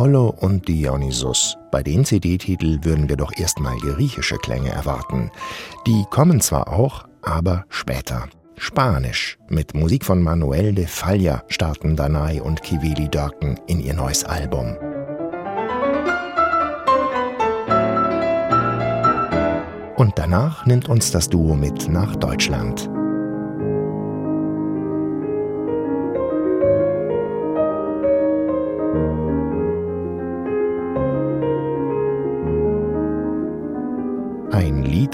Apollo 0.00 0.34
und 0.40 0.66
Dionysus. 0.66 1.58
Bei 1.70 1.82
den 1.82 2.06
CD-Titel 2.06 2.78
würden 2.82 3.10
wir 3.10 3.18
doch 3.18 3.32
erstmal 3.36 3.76
griechische 3.76 4.38
Klänge 4.38 4.70
erwarten. 4.70 5.30
Die 5.86 6.06
kommen 6.08 6.40
zwar 6.40 6.68
auch, 6.68 7.04
aber 7.20 7.66
später. 7.68 8.26
Spanisch. 8.56 9.36
Mit 9.50 9.74
Musik 9.74 10.06
von 10.06 10.22
Manuel 10.22 10.72
de 10.72 10.86
Falla 10.86 11.42
starten 11.48 11.96
Danai 11.96 12.40
und 12.40 12.62
Kivili 12.62 13.10
Dörken 13.10 13.60
in 13.66 13.78
ihr 13.78 13.92
neues 13.92 14.24
Album. 14.24 14.74
Und 19.96 20.14
danach 20.16 20.64
nimmt 20.64 20.88
uns 20.88 21.10
das 21.10 21.28
Duo 21.28 21.54
mit 21.54 21.90
nach 21.90 22.16
Deutschland. 22.16 22.88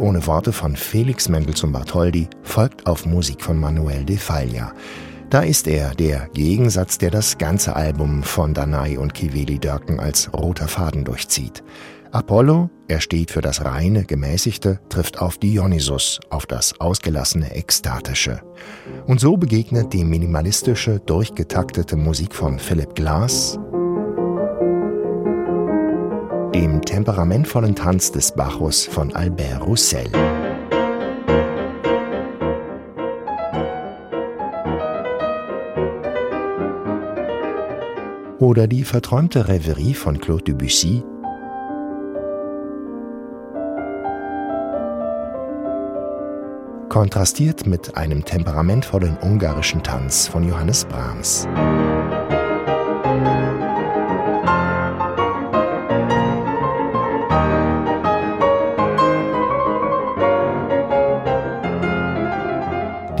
Ohne 0.00 0.26
Worte 0.26 0.52
von 0.52 0.74
Felix 0.74 1.28
Mendelssohn 1.28 1.72
Bartholdy 1.72 2.28
folgt 2.42 2.86
auf 2.86 3.06
Musik 3.06 3.42
von 3.42 3.58
Manuel 3.58 4.04
de 4.04 4.16
Falla. 4.16 4.72
Da 5.28 5.42
ist 5.42 5.68
er, 5.68 5.94
der 5.94 6.28
Gegensatz, 6.32 6.98
der 6.98 7.10
das 7.10 7.38
ganze 7.38 7.76
Album 7.76 8.22
von 8.22 8.52
Danai 8.52 8.98
und 8.98 9.14
Kiveli 9.14 9.58
Dörken 9.58 10.00
als 10.00 10.32
roter 10.32 10.66
Faden 10.66 11.04
durchzieht. 11.04 11.62
Apollo, 12.12 12.68
er 12.88 13.00
steht 13.00 13.30
für 13.30 13.40
das 13.40 13.64
reine, 13.64 14.04
gemäßigte, 14.04 14.80
trifft 14.88 15.20
auf 15.20 15.38
Dionysus, 15.38 16.18
auf 16.30 16.46
das 16.46 16.80
ausgelassene, 16.80 17.54
ekstatische. 17.54 18.42
Und 19.06 19.20
so 19.20 19.36
begegnet 19.36 19.92
die 19.92 20.04
minimalistische, 20.04 20.98
durchgetaktete 20.98 21.94
Musik 21.94 22.34
von 22.34 22.58
Philip 22.58 22.96
Glass 22.96 23.60
dem 26.60 26.82
temperamentvollen 26.82 27.74
Tanz 27.74 28.12
des 28.12 28.32
Bacchus 28.32 28.84
von 28.84 29.14
Albert 29.14 29.66
Roussel. 29.66 30.04
Oder 38.38 38.66
die 38.66 38.84
verträumte 38.84 39.48
Reverie 39.48 39.94
von 39.94 40.20
Claude 40.20 40.44
Debussy 40.44 41.02
kontrastiert 46.90 47.66
mit 47.66 47.96
einem 47.96 48.22
temperamentvollen 48.22 49.16
ungarischen 49.22 49.82
Tanz 49.82 50.28
von 50.28 50.46
Johannes 50.46 50.84
Brahms. 50.84 51.48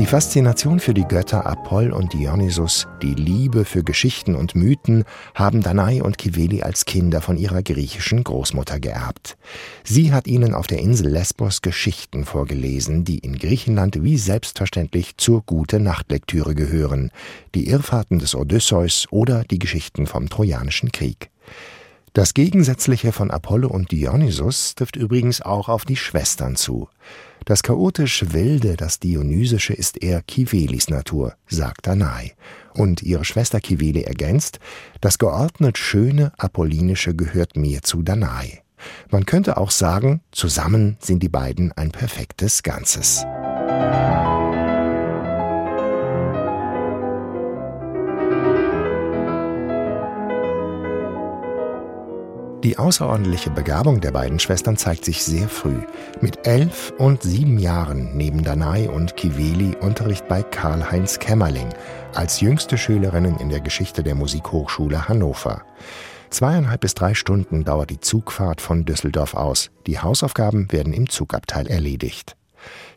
Die 0.00 0.06
Faszination 0.06 0.80
für 0.80 0.94
die 0.94 1.04
Götter 1.04 1.44
Apoll 1.44 1.92
und 1.92 2.14
Dionysus, 2.14 2.88
die 3.02 3.12
Liebe 3.12 3.66
für 3.66 3.84
Geschichten 3.84 4.34
und 4.34 4.54
Mythen 4.54 5.04
haben 5.34 5.62
Danae 5.62 6.00
und 6.00 6.16
Kiveli 6.16 6.62
als 6.62 6.86
Kinder 6.86 7.20
von 7.20 7.36
ihrer 7.36 7.62
griechischen 7.62 8.24
Großmutter 8.24 8.80
geerbt. 8.80 9.36
Sie 9.84 10.14
hat 10.14 10.26
ihnen 10.26 10.54
auf 10.54 10.66
der 10.66 10.78
Insel 10.78 11.08
Lesbos 11.08 11.60
Geschichten 11.60 12.24
vorgelesen, 12.24 13.04
die 13.04 13.18
in 13.18 13.38
Griechenland 13.38 14.02
wie 14.02 14.16
selbstverständlich 14.16 15.18
zur 15.18 15.42
Gute-Nacht-Lektüre 15.42 16.54
gehören, 16.54 17.10
die 17.54 17.68
Irrfahrten 17.68 18.20
des 18.20 18.34
Odysseus 18.34 19.06
oder 19.10 19.44
die 19.44 19.58
Geschichten 19.58 20.06
vom 20.06 20.30
Trojanischen 20.30 20.92
Krieg. 20.92 21.28
Das 22.12 22.34
Gegensätzliche 22.34 23.12
von 23.12 23.30
Apollo 23.30 23.68
und 23.68 23.92
Dionysus 23.92 24.74
trifft 24.74 24.96
übrigens 24.96 25.42
auch 25.42 25.68
auf 25.68 25.84
die 25.84 25.96
Schwestern 25.96 26.56
zu. 26.56 26.88
Das 27.44 27.62
chaotisch 27.62 28.32
Wilde, 28.32 28.76
das 28.76 28.98
Dionysische 28.98 29.74
ist 29.74 30.02
eher 30.02 30.20
Kivelis 30.22 30.90
Natur, 30.90 31.34
sagt 31.46 31.86
Danae. 31.86 32.32
Und 32.74 33.02
ihre 33.02 33.24
Schwester 33.24 33.60
Kiveli 33.60 34.02
ergänzt, 34.02 34.58
das 35.00 35.18
geordnet 35.18 35.78
Schöne, 35.78 36.32
Apollinische 36.36 37.14
gehört 37.14 37.56
mir 37.56 37.82
zu 37.82 38.02
Danae. 38.02 38.58
Man 39.10 39.24
könnte 39.24 39.56
auch 39.56 39.70
sagen, 39.70 40.20
zusammen 40.32 40.96
sind 41.00 41.22
die 41.22 41.28
beiden 41.28 41.70
ein 41.72 41.92
perfektes 41.92 42.62
Ganzes. 42.62 43.24
Die 52.62 52.76
außerordentliche 52.76 53.48
Begabung 53.48 54.02
der 54.02 54.10
beiden 54.10 54.38
Schwestern 54.38 54.76
zeigt 54.76 55.06
sich 55.06 55.24
sehr 55.24 55.48
früh. 55.48 55.78
Mit 56.20 56.46
elf 56.46 56.92
und 56.98 57.22
sieben 57.22 57.58
Jahren 57.58 58.14
nehmen 58.14 58.44
Danai 58.44 58.90
und 58.90 59.16
Kiveli 59.16 59.76
Unterricht 59.80 60.28
bei 60.28 60.42
Karl-Heinz 60.42 61.18
Kämmerling 61.18 61.70
als 62.14 62.40
jüngste 62.40 62.76
Schülerinnen 62.76 63.38
in 63.38 63.48
der 63.48 63.60
Geschichte 63.60 64.02
der 64.02 64.14
Musikhochschule 64.14 65.08
Hannover. 65.08 65.62
Zweieinhalb 66.28 66.82
bis 66.82 66.94
drei 66.94 67.14
Stunden 67.14 67.64
dauert 67.64 67.88
die 67.88 68.00
Zugfahrt 68.00 68.60
von 68.60 68.84
Düsseldorf 68.84 69.32
aus. 69.32 69.70
Die 69.86 69.98
Hausaufgaben 69.98 70.70
werden 70.70 70.92
im 70.92 71.08
Zugabteil 71.08 71.66
erledigt. 71.66 72.36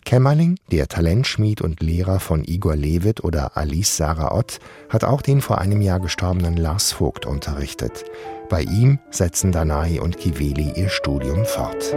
Kämmerling, 0.05 0.57
der 0.71 0.87
Talentschmied 0.87 1.61
und 1.61 1.81
Lehrer 1.81 2.19
von 2.19 2.43
Igor 2.43 2.75
Levit 2.75 3.23
oder 3.23 3.57
Alice 3.57 3.97
Sarah 3.97 4.35
Ott, 4.35 4.59
hat 4.89 5.03
auch 5.03 5.21
den 5.21 5.41
vor 5.41 5.59
einem 5.59 5.81
Jahr 5.81 5.99
gestorbenen 5.99 6.57
Lars 6.57 6.91
Vogt 6.91 7.25
unterrichtet. 7.25 8.03
Bei 8.49 8.61
ihm 8.61 8.99
setzen 9.09 9.51
Danai 9.51 10.01
und 10.01 10.17
Kiveli 10.17 10.73
ihr 10.75 10.89
Studium 10.89 11.45
fort. 11.45 11.95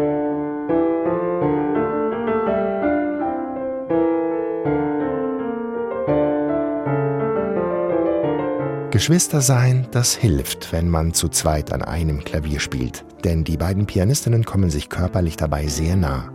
Geschwister 8.96 9.42
sein, 9.42 9.86
das 9.90 10.14
hilft, 10.14 10.72
wenn 10.72 10.88
man 10.88 11.12
zu 11.12 11.28
zweit 11.28 11.70
an 11.70 11.82
einem 11.82 12.24
Klavier 12.24 12.60
spielt, 12.60 13.04
denn 13.24 13.44
die 13.44 13.58
beiden 13.58 13.84
Pianistinnen 13.84 14.46
kommen 14.46 14.70
sich 14.70 14.88
körperlich 14.88 15.36
dabei 15.36 15.66
sehr 15.66 15.96
nah. 15.96 16.32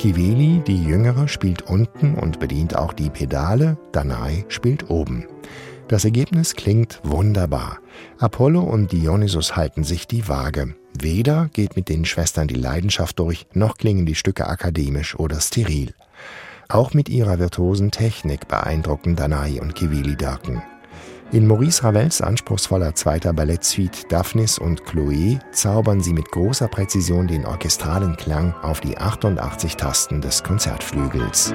Kiveli, 0.00 0.62
die 0.66 0.82
Jüngere, 0.82 1.28
spielt 1.28 1.60
unten 1.60 2.14
und 2.14 2.40
bedient 2.40 2.74
auch 2.74 2.94
die 2.94 3.10
Pedale, 3.10 3.76
Danai 3.92 4.46
spielt 4.48 4.88
oben. 4.88 5.26
Das 5.88 6.06
Ergebnis 6.06 6.54
klingt 6.54 7.02
wunderbar. 7.02 7.80
Apollo 8.18 8.62
und 8.62 8.92
Dionysus 8.92 9.56
halten 9.56 9.84
sich 9.84 10.06
die 10.06 10.26
Waage. 10.26 10.74
Weder 10.98 11.50
geht 11.52 11.76
mit 11.76 11.90
den 11.90 12.06
Schwestern 12.06 12.48
die 12.48 12.54
Leidenschaft 12.54 13.18
durch, 13.18 13.46
noch 13.52 13.76
klingen 13.76 14.06
die 14.06 14.14
Stücke 14.14 14.46
akademisch 14.46 15.18
oder 15.18 15.38
steril. 15.38 15.92
Auch 16.70 16.94
mit 16.94 17.10
ihrer 17.10 17.38
virtuosen 17.38 17.90
Technik 17.90 18.48
beeindrucken 18.48 19.16
Danai 19.16 19.60
und 19.60 19.74
Kivili 19.74 20.16
Dörken. 20.16 20.62
In 21.32 21.46
Maurice 21.46 21.84
Ravels 21.84 22.20
anspruchsvoller 22.22 22.96
zweiter 22.96 23.32
Ballettsuite 23.32 24.08
Daphnis 24.08 24.58
und 24.58 24.82
Chloé 24.82 25.38
zaubern 25.52 26.00
sie 26.00 26.12
mit 26.12 26.28
großer 26.32 26.66
Präzision 26.66 27.28
den 27.28 27.46
orchestralen 27.46 28.16
Klang 28.16 28.52
auf 28.62 28.80
die 28.80 28.98
88 28.98 29.76
Tasten 29.76 30.20
des 30.20 30.42
Konzertflügels. 30.42 31.54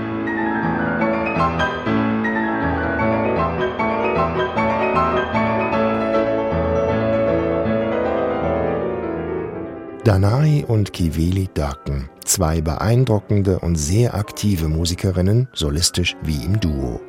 Danai 10.06 10.64
und 10.66 10.94
Kiveli 10.94 11.50
Dörken, 11.53 12.09
zwei 12.24 12.62
beeindruckende 12.62 13.59
und 13.59 13.75
sehr 13.75 14.14
aktive 14.14 14.69
Musikerinnen, 14.69 15.50
solistisch 15.52 16.16
wie 16.24 16.46
im 16.46 16.62
Duo. 16.62 17.02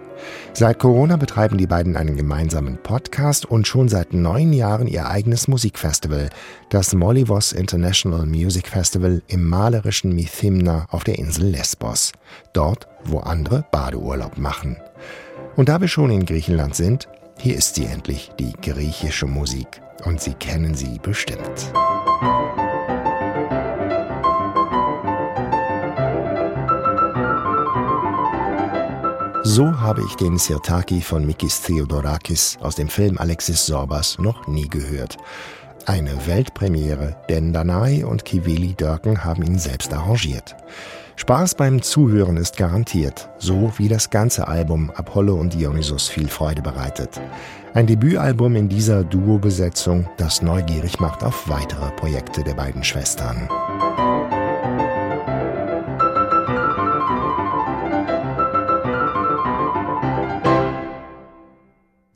Seit 0.52 0.78
Corona 0.78 1.16
betreiben 1.16 1.58
die 1.58 1.66
beiden 1.66 1.96
einen 1.96 2.16
gemeinsamen 2.16 2.78
Podcast 2.82 3.46
und 3.46 3.66
schon 3.66 3.88
seit 3.88 4.12
neun 4.12 4.52
Jahren 4.52 4.86
ihr 4.86 5.08
eigenes 5.08 5.48
Musikfestival, 5.48 6.30
das 6.70 6.94
Mollivos 6.94 7.52
International 7.52 8.26
Music 8.26 8.68
Festival 8.68 9.22
im 9.28 9.48
malerischen 9.48 10.14
Mithimna 10.14 10.86
auf 10.90 11.04
der 11.04 11.18
Insel 11.18 11.46
Lesbos, 11.46 12.12
dort, 12.52 12.88
wo 13.04 13.18
andere 13.18 13.64
Badeurlaub 13.70 14.38
machen. 14.38 14.76
Und 15.56 15.68
da 15.68 15.80
wir 15.80 15.88
schon 15.88 16.10
in 16.10 16.26
Griechenland 16.26 16.74
sind, 16.74 17.08
hier 17.38 17.56
ist 17.56 17.74
sie 17.74 17.86
endlich, 17.86 18.30
die 18.38 18.52
griechische 18.62 19.26
Musik. 19.26 19.80
Und 20.04 20.20
Sie 20.20 20.34
kennen 20.34 20.74
sie 20.74 20.98
bestimmt. 21.02 21.72
So 29.56 29.80
habe 29.80 30.02
ich 30.04 30.16
den 30.16 30.36
Sirtaki 30.36 31.00
von 31.00 31.24
Mikis 31.24 31.62
Theodorakis 31.62 32.58
aus 32.60 32.74
dem 32.74 32.88
Film 32.88 33.16
Alexis 33.16 33.64
Sorbas 33.64 34.18
noch 34.18 34.46
nie 34.46 34.68
gehört. 34.68 35.16
Eine 35.86 36.26
Weltpremiere, 36.26 37.16
denn 37.30 37.54
Danai 37.54 38.04
und 38.04 38.26
Kiveli 38.26 38.74
Dörken 38.74 39.24
haben 39.24 39.42
ihn 39.42 39.58
selbst 39.58 39.94
arrangiert. 39.94 40.54
Spaß 41.16 41.54
beim 41.54 41.80
Zuhören 41.80 42.36
ist 42.36 42.58
garantiert, 42.58 43.30
so 43.38 43.72
wie 43.78 43.88
das 43.88 44.10
ganze 44.10 44.46
Album 44.46 44.92
Apollo 44.94 45.36
und 45.36 45.54
Dionysus 45.54 46.06
viel 46.06 46.28
Freude 46.28 46.60
bereitet. 46.60 47.18
Ein 47.72 47.86
Debütalbum 47.86 48.56
in 48.56 48.68
dieser 48.68 49.04
Duo-Besetzung, 49.04 50.06
das 50.18 50.42
neugierig 50.42 51.00
macht 51.00 51.24
auf 51.24 51.48
weitere 51.48 51.90
Projekte 51.92 52.44
der 52.44 52.56
beiden 52.56 52.84
Schwestern. 52.84 53.48